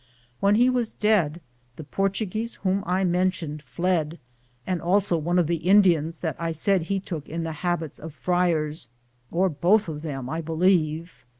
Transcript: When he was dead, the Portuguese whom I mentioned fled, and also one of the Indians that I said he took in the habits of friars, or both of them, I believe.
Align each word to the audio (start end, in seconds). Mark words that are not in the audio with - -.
When 0.39 0.55
he 0.55 0.67
was 0.67 0.93
dead, 0.93 1.41
the 1.75 1.83
Portuguese 1.83 2.55
whom 2.63 2.81
I 2.87 3.03
mentioned 3.03 3.61
fled, 3.61 4.17
and 4.65 4.81
also 4.81 5.15
one 5.15 5.37
of 5.37 5.45
the 5.45 5.57
Indians 5.57 6.21
that 6.21 6.35
I 6.39 6.51
said 6.53 6.81
he 6.81 6.99
took 6.99 7.29
in 7.29 7.43
the 7.43 7.51
habits 7.61 7.99
of 7.99 8.11
friars, 8.11 8.87
or 9.29 9.47
both 9.47 9.87
of 9.87 10.01
them, 10.01 10.27
I 10.27 10.41
believe. 10.41 11.23